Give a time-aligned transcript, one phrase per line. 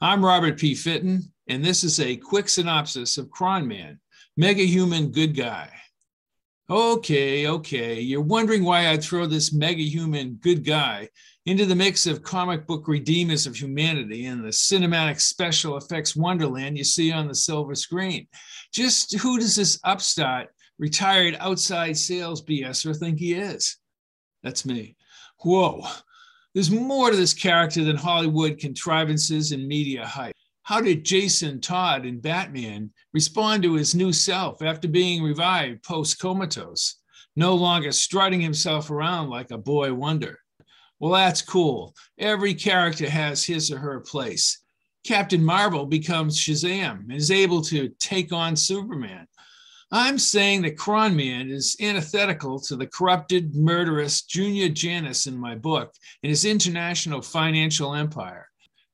[0.00, 0.76] I'm Robert P.
[0.76, 3.98] Fitton, and this is a quick synopsis of Kron Man,
[4.36, 5.72] mega human good guy.
[6.70, 11.08] Okay, okay, you're wondering why I throw this mega human good guy
[11.46, 16.78] into the mix of comic book redeemers of humanity and the cinematic special effects wonderland
[16.78, 18.28] you see on the silver screen.
[18.72, 20.46] Just who does this upstart,
[20.78, 23.78] retired outside sales BSer think he is?
[24.44, 24.94] That's me.
[25.40, 25.88] Whoa,
[26.58, 30.34] there's more to this character than Hollywood contrivances and media hype.
[30.64, 36.18] How did Jason Todd in Batman respond to his new self after being revived post
[36.18, 36.96] comatose,
[37.36, 40.40] no longer strutting himself around like a boy wonder?
[40.98, 41.94] Well, that's cool.
[42.18, 44.60] Every character has his or her place.
[45.06, 49.28] Captain Marvel becomes Shazam and is able to take on Superman.
[49.90, 55.54] I'm saying that Kron Man is antithetical to the corrupted, murderous Junior Janus in my
[55.54, 58.48] book and his international financial empire.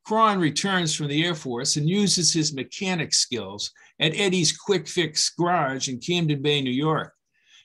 [0.06, 5.30] Kron returns from the Air Force and uses his mechanic skills at Eddie's Quick Fix
[5.30, 7.12] Garage in Camden Bay, New York.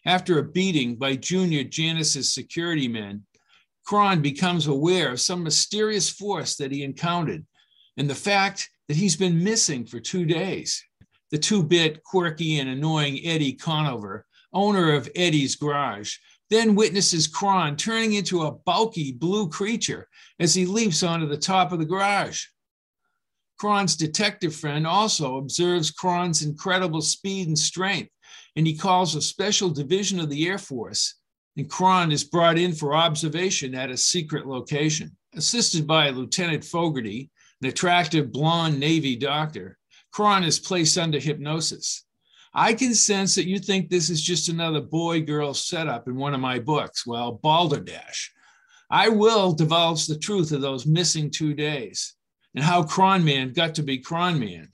[0.06, 3.26] After a beating by Junior Janus's security men,
[3.86, 7.46] Kron becomes aware of some mysterious force that he encountered
[7.98, 10.84] and the fact that he's been missing for two days
[11.32, 16.16] the two bit, quirky, and annoying Eddie Conover, owner of Eddie's Garage,
[16.50, 20.08] then witnesses Kron turning into a bulky blue creature
[20.40, 22.46] as he leaps onto the top of the garage.
[23.60, 28.10] Kron's detective friend also observes Kron's incredible speed and strength,
[28.56, 31.16] and he calls a special division of the Air Force.
[31.58, 35.16] And Kron is brought in for observation at a secret location.
[35.36, 37.30] Assisted by Lieutenant Fogarty,
[37.62, 39.78] an attractive blonde Navy doctor,
[40.12, 42.06] Kron is placed under hypnosis.
[42.54, 46.34] I can sense that you think this is just another boy girl setup in one
[46.34, 47.06] of my books.
[47.06, 48.32] Well, Balderdash.
[48.90, 52.16] I will divulge the truth of those missing two days
[52.56, 54.70] and how Kron Man got to be Kron Man.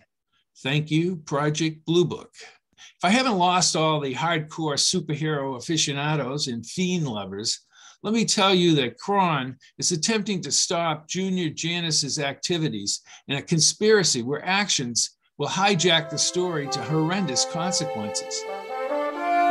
[0.63, 2.31] Thank you, Project Blue Book.
[2.77, 7.59] If I haven't lost all the hardcore superhero aficionados and fiend lovers,
[8.03, 13.41] let me tell you that Kron is attempting to stop Junior Janus's activities in a
[13.41, 18.41] conspiracy where actions will hijack the story to horrendous consequences.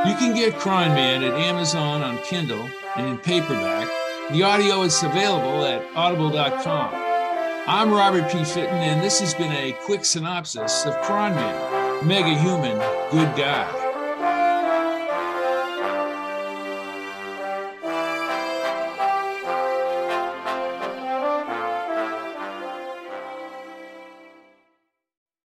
[0.06, 3.88] You can get Kron Man at Amazon on Kindle and in paperback.
[4.32, 6.90] The audio is available at audible.com.
[7.66, 8.44] I'm Robert P.
[8.44, 12.78] Fitton, and this has been a quick synopsis of Kron Man, mega human,
[13.10, 13.83] good guy.